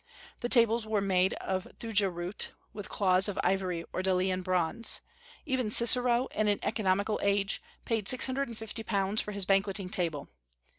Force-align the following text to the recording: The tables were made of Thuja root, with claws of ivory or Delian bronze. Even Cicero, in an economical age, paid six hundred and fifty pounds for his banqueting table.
The 0.39 0.49
tables 0.49 0.87
were 0.87 0.99
made 0.99 1.33
of 1.35 1.67
Thuja 1.77 2.09
root, 2.09 2.53
with 2.73 2.89
claws 2.89 3.27
of 3.27 3.37
ivory 3.43 3.85
or 3.93 4.01
Delian 4.01 4.41
bronze. 4.41 5.01
Even 5.45 5.69
Cicero, 5.69 6.25
in 6.31 6.47
an 6.47 6.57
economical 6.63 7.19
age, 7.21 7.61
paid 7.85 8.07
six 8.07 8.25
hundred 8.25 8.47
and 8.47 8.57
fifty 8.57 8.81
pounds 8.81 9.21
for 9.21 9.31
his 9.31 9.45
banqueting 9.45 9.89
table. 9.89 10.27